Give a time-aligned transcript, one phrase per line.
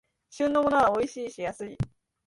[0.31, 1.77] 旬のものはおいしいし安い